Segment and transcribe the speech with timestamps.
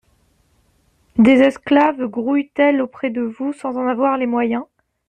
[1.19, 4.63] Des esclaves grouillent-elles auprès de vous sans en avoir les moyens?